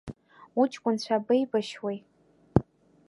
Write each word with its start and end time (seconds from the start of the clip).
Уҷкәынцәа 0.61 1.15
абеибашьуеи? 1.19 1.97